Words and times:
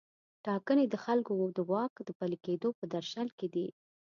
ټاکنې 0.45 0.85
د 0.89 0.95
خلکو 1.05 1.33
د 1.55 1.59
واک 1.71 1.93
د 2.07 2.09
پلي 2.19 2.37
کیدو 2.45 2.69
په 2.79 2.85
درشل 2.93 3.27
کې 3.37 3.47
دي. 3.53 3.67